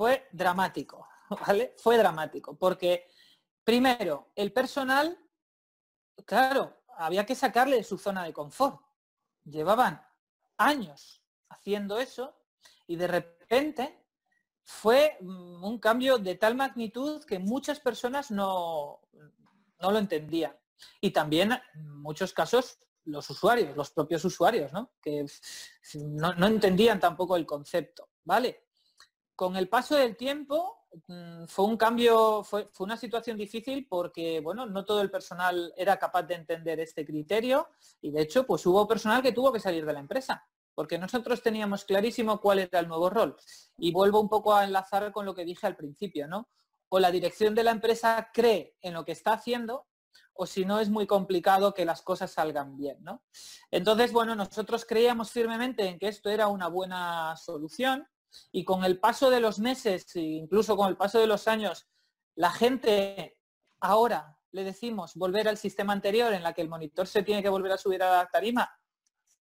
[0.01, 1.07] fue dramático,
[1.46, 1.75] ¿vale?
[1.77, 3.07] Fue dramático, porque
[3.62, 5.18] primero, el personal,
[6.25, 8.81] claro, había que sacarle de su zona de confort.
[9.44, 10.03] Llevaban
[10.57, 12.35] años haciendo eso
[12.87, 14.00] y de repente
[14.64, 19.01] fue mm, un cambio de tal magnitud que muchas personas no,
[19.81, 20.57] no lo entendían.
[21.01, 24.92] Y también, en muchos casos, los usuarios, los propios usuarios, ¿no?
[25.03, 25.27] que
[25.94, 28.09] no, no entendían tampoco el concepto.
[28.25, 28.64] ¿vale?
[29.35, 34.66] Con el paso del tiempo mm, fue un cambio, fue, una situación difícil porque, bueno,
[34.66, 37.68] no todo el personal era capaz de entender este criterio
[38.01, 40.46] y de hecho, pues hubo personal que tuvo que salir de la empresa
[40.81, 43.37] porque nosotros teníamos clarísimo cuál era el nuevo rol.
[43.77, 46.49] Y vuelvo un poco a enlazar con lo que dije al principio, ¿no?
[46.88, 49.87] O la dirección de la empresa cree en lo que está haciendo
[50.33, 53.23] o si no es muy complicado que las cosas salgan bien, ¿no?
[53.71, 58.09] Entonces, bueno, nosotros creíamos firmemente en que esto era una buena solución
[58.51, 61.90] y con el paso de los meses, e incluso con el paso de los años,
[62.37, 63.37] la gente
[63.81, 67.51] ahora le decimos volver al sistema anterior en la que el monitor se tiene que
[67.51, 68.80] volver a subir a la tarima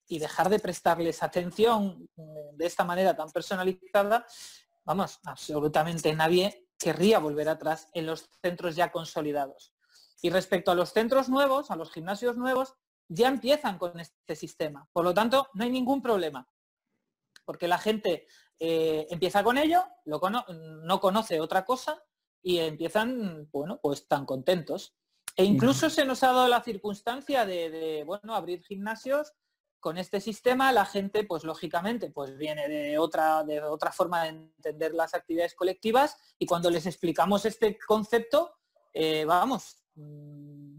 [0.10, 4.26] y dejar de prestarles atención mm, de esta manera tan personalizada,
[4.84, 9.74] vamos, absolutamente nadie querría volver atrás en los centros ya consolidados.
[10.22, 12.76] Y respecto a los centros nuevos, a los gimnasios nuevos,
[13.08, 14.88] ya empiezan con este sistema.
[14.92, 16.50] Por lo tanto, no hay ningún problema,
[17.46, 18.28] porque la gente
[18.60, 22.04] eh, empieza con ello, no conoce otra cosa
[22.42, 24.96] y empiezan, bueno, pues tan contentos.
[25.36, 29.34] E incluso se nos ha dado la circunstancia de, bueno, abrir gimnasios
[29.80, 30.72] con este sistema.
[30.72, 35.56] La gente, pues lógicamente, pues viene de otra, de otra forma de entender las actividades
[35.56, 38.54] colectivas y cuando les explicamos este concepto,
[38.94, 40.78] eh, vamos, mm,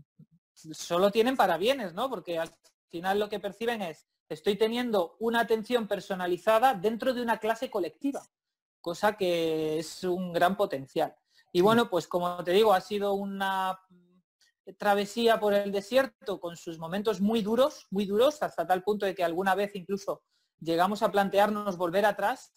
[0.55, 2.11] solo tienen para bienes, ¿no?
[2.11, 2.55] Porque al
[2.89, 8.23] final lo que perciben es, estoy teniendo una atención personalizada dentro de una clase colectiva,
[8.81, 11.15] cosa que es un gran potencial.
[11.53, 13.81] Y bueno, pues como te digo, ha sido una
[14.79, 19.15] travesía por el desierto con sus momentos muy duros, muy duros, hasta tal punto de
[19.15, 20.23] que alguna vez incluso
[20.61, 22.53] llegamos a plantearnos volver atrás,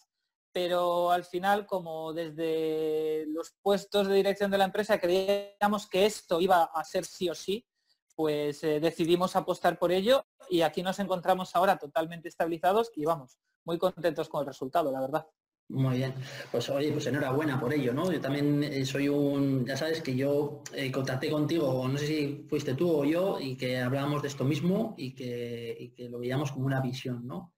[0.52, 6.40] pero al final, como desde los puestos de dirección de la empresa creíamos que esto
[6.40, 7.66] iba a ser sí o sí,
[8.14, 13.38] pues eh, decidimos apostar por ello y aquí nos encontramos ahora totalmente estabilizados y vamos,
[13.64, 15.26] muy contentos con el resultado, la verdad.
[15.68, 16.14] Muy bien,
[16.52, 18.12] pues oye, pues enhorabuena por ello, ¿no?
[18.12, 22.46] Yo también eh, soy un, ya sabes que yo eh, contacté contigo, no sé si
[22.50, 26.66] fuiste tú o yo, y que hablábamos de esto mismo y que, lo veíamos como
[26.66, 27.54] una visión, ¿no?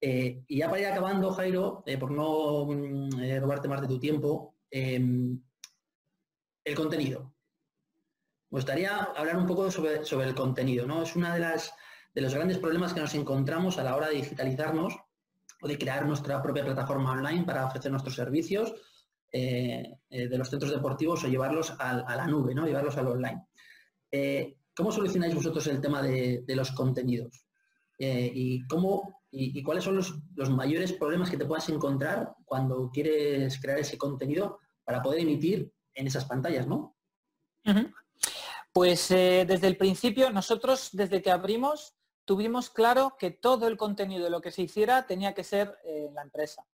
[0.00, 4.56] Eh, y ya para ir acabando, Jairo, por no mm, robarte más de tu tiempo,
[4.70, 5.38] em,
[6.64, 7.34] el contenido.
[8.50, 11.02] Me gustaría hablar un poco sobre, sobre el contenido, ¿no?
[11.02, 11.74] Es una de las
[12.14, 14.98] de los grandes problemas que nos encontramos a la hora de digitalizarnos
[15.60, 18.74] o de crear nuestra propia plataforma online para ofrecer nuestros servicios
[19.32, 22.66] eh, eh, de los centros deportivos o llevarlos a, la nube, ¿no?
[22.66, 23.46] llevarlos al online.
[24.10, 27.46] Eh, ¿Cómo solucionáis vosotros el tema de, los contenidos?
[28.02, 33.78] y, cómo, y, cuáles son los, mayores problemas que te puedas encontrar cuando quieres crear
[33.78, 36.96] ese contenido para poder emitir en esas pantallas, ¿no?
[38.72, 41.94] Pues desde el principio, nosotros desde que abrimos,
[42.30, 46.14] tuvimos claro que todo el contenido de lo que se hiciera tenía que ser en
[46.14, 46.64] la empresa.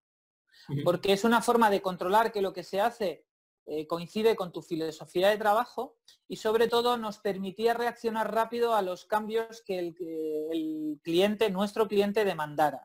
[0.85, 3.25] Porque es una forma de controlar que lo que se hace
[3.65, 5.97] eh, coincide con tu filosofía de trabajo
[6.29, 12.27] y sobre todo nos permitía reaccionar rápido a los cambios que el, cliente, nuestro cliente
[12.27, 12.85] demandara.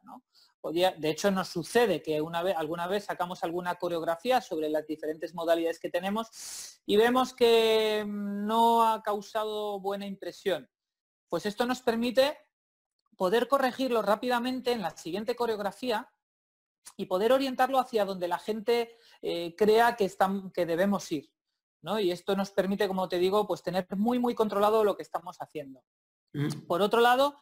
[0.64, 5.34] de hecho, nos sucede que una vez, alguna vez sacamos alguna coreografía sobre las diferentes
[5.34, 10.70] modalidades que tenemos y vemos que no ha causado buena impresión.
[11.28, 12.38] Pues esto nos permite
[13.22, 16.12] poder corregirlo rápidamente en la siguiente coreografía
[16.98, 20.12] y poder orientarlo hacia donde la gente eh, crea que,
[20.52, 21.32] que debemos ir.
[22.00, 25.38] Y esto nos permite, como te digo, pues tener muy, muy controlado lo que estamos
[25.40, 25.84] haciendo.
[26.34, 26.66] Mm.
[26.68, 27.42] Por otro lado,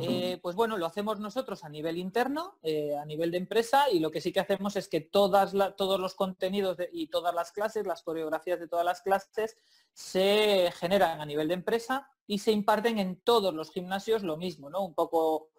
[0.00, 3.98] eh, pues bueno, lo hacemos nosotros a nivel interno, eh, a nivel de empresa, y
[3.98, 8.02] lo que sí que hacemos es que todos los contenidos y todas las clases, las
[8.02, 9.56] coreografías de todas las clases,
[9.92, 14.70] se generan a nivel de empresa y se imparten en todos los gimnasios lo mismo,
[14.70, 14.84] ¿no?
[14.84, 15.50] Un poco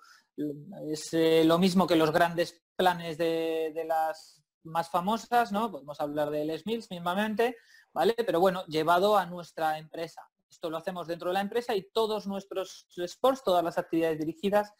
[0.91, 5.71] es eh, lo mismo que los grandes planes de, las más famosas, ¿no?
[5.71, 7.57] Podemos hablar de Les Mills mismamente,
[7.93, 8.13] ¿vale?
[8.17, 10.29] Pero bueno, llevado a nuestra empresa.
[10.49, 14.73] Esto lo hacemos dentro de la empresa y todos nuestros sports, todas las actividades dirigidas,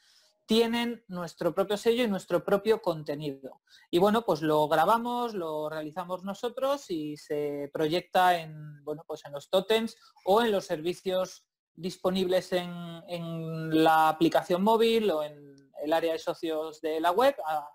[0.48, 3.62] tienen nuestro propio sello y nuestro propio contenido.
[3.92, 9.34] Y bueno, pues lo grabamos, lo realizamos nosotros y se proyecta en, bueno, pues en
[9.34, 16.14] los totems o en los servicios disponibles en, la aplicación móvil o en el área
[16.14, 17.70] de socios de la web, a,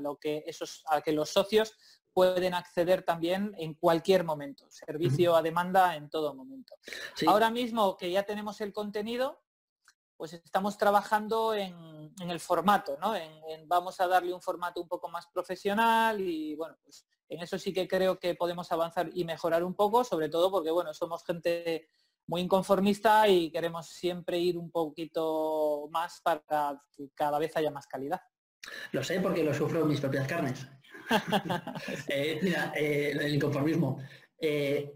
[0.00, 1.74] lo que esos, a que los socios
[2.18, 6.74] pueden acceder también en cualquier momento, servicio a demanda en todo momento.
[7.28, 9.40] Ahora mismo que ya tenemos el contenido,
[10.16, 11.76] pues estamos trabajando en,
[12.18, 13.14] el formato, ¿no?
[13.66, 17.72] vamos a darle un formato un poco más profesional y bueno, pues en eso sí
[17.72, 21.88] que creo que podemos avanzar y mejorar un poco, sobre todo porque bueno, somos gente
[22.26, 27.86] muy inconformista y queremos siempre ir un poquito más para que cada vez haya más
[27.86, 28.20] calidad.
[28.90, 30.66] Lo sé porque lo sufro en mis propias carnes.
[32.08, 32.40] Eh,
[32.76, 33.98] eh, el inconformismo.
[34.40, 34.94] Eh,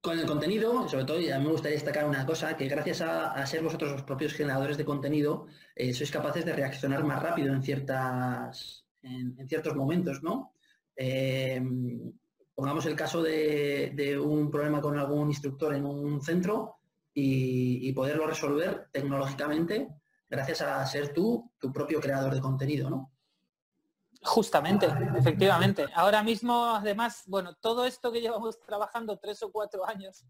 [0.00, 3.46] con el contenido, sobre todo, a mí me gustaría destacar una cosa, que gracias a,
[3.46, 5.46] ser vosotros los propios generadores de contenido,
[5.76, 10.54] sois capaces de reaccionar más rápido en, ciertas, en, ciertos momentos, ¿no?
[12.54, 16.78] pongamos el caso de, un problema con algún instructor en un centro
[17.14, 19.88] y, poderlo resolver tecnológicamente
[20.28, 23.12] gracias a ser tú tu propio creador de contenido, ¿no?
[24.24, 24.86] Justamente,
[25.18, 25.86] efectivamente.
[25.94, 30.24] Ahora mismo, además, bueno, todo esto que llevamos trabajando tres o cuatro años,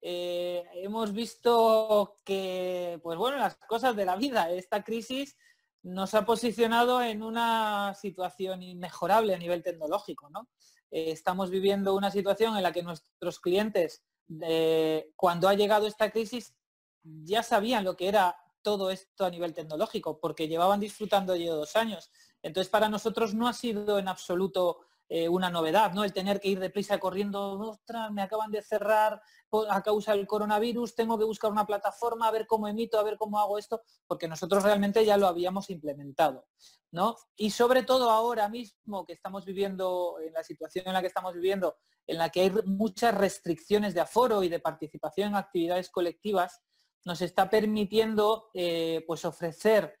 [0.00, 5.36] eh, hemos visto que, pues bueno, las cosas de la vida, esta crisis
[5.82, 10.48] nos ha posicionado en una situación inmejorable a nivel tecnológico, ¿no?
[10.92, 14.04] Eh, estamos viviendo una situación en la que nuestros clientes,
[14.42, 16.54] eh, cuando ha llegado esta crisis,
[17.02, 21.74] ya sabían lo que era todo esto a nivel tecnológico, porque llevaban disfrutando ya dos
[21.74, 22.10] años.
[22.42, 24.80] Entonces, para nosotros no ha sido en absoluto
[25.14, 26.04] eh, una novedad, ¿no?
[26.04, 29.20] El tener que ir deprisa corriendo, ostras, me acaban de cerrar
[29.68, 33.18] a causa del coronavirus, tengo que buscar una plataforma, a ver cómo emito, a ver
[33.18, 36.46] cómo hago esto, porque nosotros realmente ya lo habíamos implementado,
[36.92, 37.16] ¿no?
[37.36, 41.34] Y sobre todo ahora mismo que estamos viviendo, en la situación en la que estamos
[41.34, 41.76] viviendo,
[42.06, 46.62] en la que hay muchas restricciones de aforo y de participación en actividades colectivas,
[47.04, 50.00] nos está permitiendo eh, pues ofrecer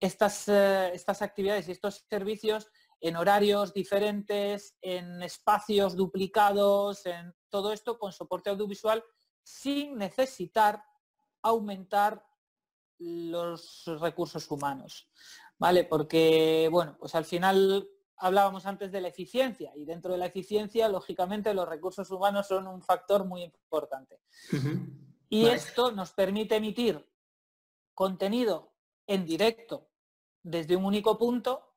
[0.00, 2.68] estas, eh, estas actividades y estos servicios
[3.00, 9.04] en horarios diferentes, en espacios duplicados, en todo esto con soporte audiovisual
[9.42, 10.82] sin necesitar
[11.42, 12.24] aumentar
[12.98, 15.08] los recursos humanos.
[15.58, 15.84] ¿Vale?
[15.84, 20.88] Porque, bueno, pues al final hablábamos antes de la eficiencia y dentro de la eficiencia,
[20.88, 24.20] lógicamente, los recursos humanos son un factor muy importante.
[25.28, 27.08] Y esto nos permite emitir
[27.94, 28.74] contenido
[29.06, 29.85] en directo
[30.46, 31.74] desde un único punto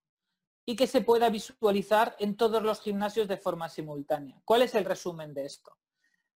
[0.63, 4.39] y que se pueda visualizar en todos los gimnasios de forma simultánea.
[4.45, 5.75] ¿Cuál es el resumen de esto?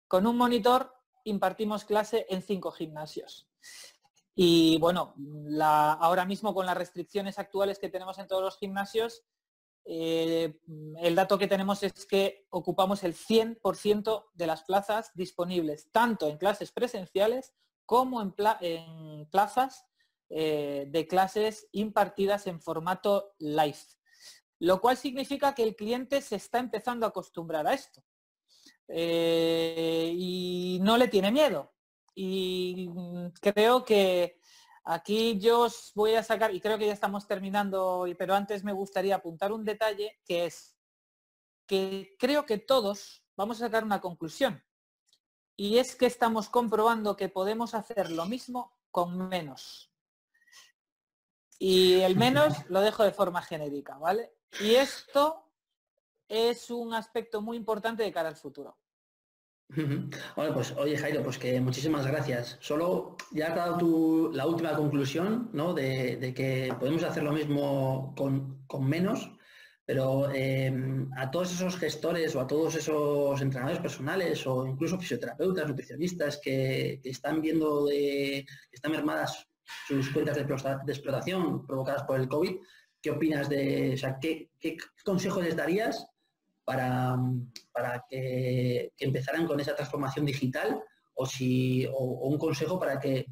[0.08, 3.48] Con un monitor impartimos clase en cinco gimnasios.
[4.34, 5.14] Y bueno,
[5.60, 9.24] ahora mismo con las restricciones actuales que tenemos en todos los gimnasios,
[9.84, 10.58] eh,
[11.00, 16.38] el dato que tenemos es que ocupamos el 100% de las plazas disponibles, tanto en
[16.38, 17.52] clases presenciales
[17.84, 18.32] como en,
[19.30, 19.84] plazas
[20.34, 23.78] eh, de clases impartidas en formato live.
[24.58, 28.02] Lo cual significa que el cliente se está empezando a acostumbrar a esto.
[28.88, 31.72] Eh, y no le tiene miedo.
[32.14, 32.88] Y
[33.40, 34.38] creo que
[34.84, 38.72] Aquí yo os voy a sacar, y creo que ya estamos terminando, pero antes me
[38.72, 40.76] gustaría apuntar un detalle que es
[41.66, 44.62] que creo que todos vamos a sacar una conclusión.
[45.56, 49.91] Y es que estamos comprobando que podemos hacer lo mismo con menos.
[51.64, 54.32] Y el menos lo dejo de forma genérica, ¿vale?
[54.60, 55.48] Y esto
[56.26, 58.76] es un aspecto muy importante de cara al futuro.
[59.68, 62.58] Bueno, pues oye Jairo, pues que muchísimas gracias.
[62.60, 65.72] Solo ya has dado tu, la última conclusión, ¿no?
[65.72, 69.30] De, que podemos hacer lo mismo con, menos,
[69.84, 75.68] pero em, a todos esos gestores o a todos esos entrenadores personales o incluso fisioterapeutas,
[75.68, 79.46] nutricionistas que, están viendo de, están mermadas
[79.86, 80.42] sus cuentas de,
[80.92, 82.56] explotación provocadas por el COVID,
[83.00, 84.76] ¿qué opinas de, o sea, qué, qué
[85.42, 86.06] les darías
[86.64, 87.16] para,
[87.72, 90.80] para que, empezaran con esa transformación digital
[91.14, 93.26] o, si, o, un consejo para que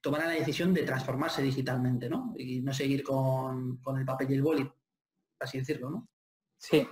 [0.00, 2.34] tomaran la decisión de transformarse digitalmente, ¿no?
[2.36, 4.70] Y no seguir con, el papel y el boli,
[5.38, 6.08] así decirlo, ¿no?
[6.58, 6.86] Sí.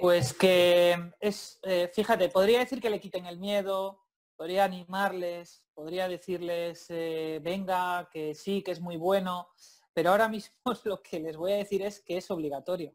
[0.00, 4.01] Pues que es, eh, fíjate, podría decir que le quiten el miedo,
[4.42, 9.46] podría animarles, podría decirles, eh, venga, que sí, que es muy bueno,
[9.92, 12.92] pero ahora mismo lo que les voy a decir es que es obligatorio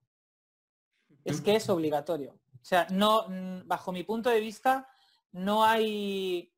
[1.23, 2.33] es que es obligatorio.
[2.33, 4.89] O sea, no, mm, bajo mi punto de vista,
[5.31, 6.53] no hay,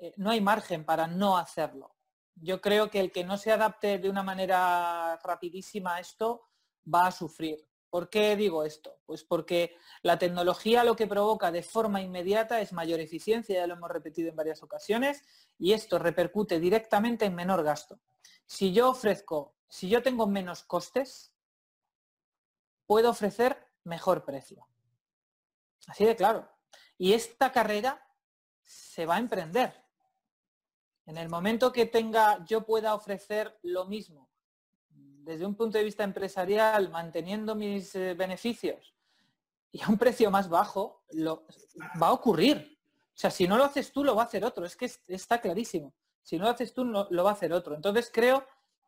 [0.00, 1.94] eh, no hay margen para no hacerlo.
[2.34, 6.48] Yo creo que el que no se adapte de una manera rapidísima a esto
[6.82, 7.58] va a sufrir.
[7.92, 9.00] ¿Por qué digo esto?
[9.04, 13.74] Pues porque la tecnología lo que provoca de forma inmediata es mayor eficiencia, ya lo
[13.74, 15.22] hemos repetido en varias ocasiones,
[15.58, 18.00] y esto repercute directamente en menor gasto.
[18.46, 21.34] Si yo ofrezco, si yo tengo menos costes,
[22.86, 24.66] puedo ofrecer mejor precio.
[25.86, 26.50] Así de claro.
[26.96, 28.08] Y esta carrera
[28.62, 29.84] se va a emprender.
[31.04, 34.31] En el momento que tenga, yo pueda ofrecer lo mismo
[35.22, 38.94] desde un punto de vista empresarial, manteniendo mis eh, beneficios
[39.70, 41.46] y a un precio más bajo, lo,
[42.00, 42.78] va a ocurrir.
[43.08, 44.64] O sea, si no lo haces tú, lo va a hacer otro.
[44.64, 45.94] Es que está clarísimo.
[46.22, 47.74] Si no lo haces tú, lo va a hacer otro.
[47.74, 48.46] Entonces creo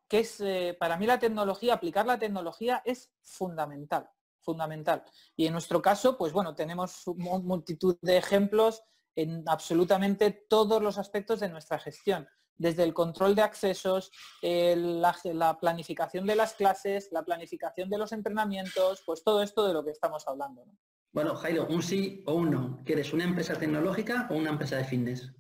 [0.09, 4.09] que es, eh, para mí la tecnología, aplicar la tecnología es fundamental
[4.45, 5.03] fundamental.
[5.35, 8.82] Y en nuestro caso, pues bueno, tenemos multitud de ejemplos
[9.16, 14.11] en absolutamente todos los aspectos de nuestra gestión, desde el control de accesos,
[14.43, 19.85] la, planificación de las clases, la planificación de los entrenamientos, pues todo esto de lo
[19.85, 20.65] que estamos hablando.
[21.13, 22.83] Bueno, Jairo, un sí o un no.
[22.85, 25.33] ¿Quieres una empresa tecnológica o una empresa de fitness?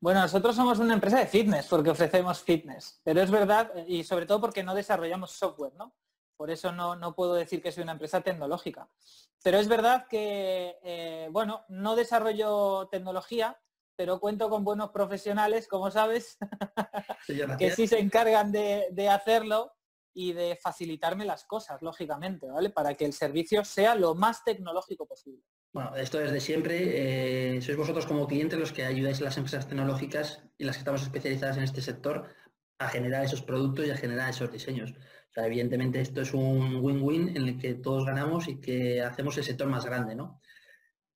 [0.00, 4.26] Bueno, nosotros somos una empresa de fitness porque ofrecemos fitness, pero es verdad, y sobre
[4.26, 5.94] todo porque no desarrollamos software, ¿no?
[6.36, 8.88] Por eso no, puedo decir que soy una empresa tecnológica.
[9.44, 13.60] Pero es verdad que, eh, bueno, no desarrollo tecnología,
[14.02, 16.36] pero cuento con buenos profesionales, como sabes,
[17.56, 19.74] que sí se encargan de, hacerlo
[20.12, 22.70] y de facilitarme las cosas, lógicamente, ¿vale?
[22.70, 25.44] Para que el servicio sea lo más tecnológico posible.
[25.72, 27.54] Bueno, esto desde siempre.
[27.54, 30.80] Eh, sois vosotros como clientes los que ayudáis a las empresas tecnológicas y las que
[30.80, 32.26] estamos especializadas en este sector
[32.80, 34.94] a generar esos productos y a generar esos diseños
[35.36, 39.66] evidentemente esto es un win-win en el que todos ganamos y que hacemos el sector
[39.66, 40.41] más grande, ¿no?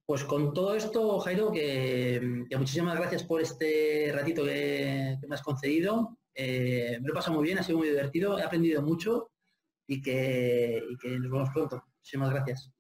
[0.06, 6.16] Pues con todo esto, Jairo, que, muchísimas gracias por este ratito que, me has concedido.
[6.32, 9.32] Eh, me lo he pasado muy bien, ha sido muy divertido, he aprendido mucho
[9.86, 11.82] y que, y que nos vemos pronto.
[11.98, 12.70] Muchísimas gracias.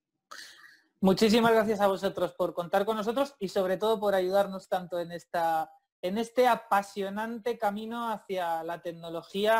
[1.00, 5.10] Muchísimas gracias a vosotros por contar con nosotros y sobre todo por ayudarnos tanto en
[5.10, 5.70] esta
[6.02, 9.56] en este apasionante camino hacia la tecnología,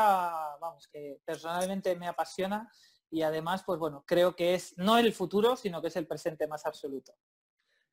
[0.60, 2.70] vamos, que personalmente me apasiona
[3.10, 6.46] y además, pues bueno, creo que es no el futuro, sino que es el presente
[6.46, 7.14] más absoluto.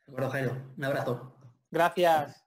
[0.06, 0.58] De acuerdo, Jairo.
[0.78, 1.34] Un abrazo.
[1.72, 2.44] Gracias.